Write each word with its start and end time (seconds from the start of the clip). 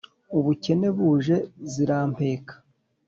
Ubukene 0.37 0.87
buje 0.97 1.35
zirampeka 1.71 2.53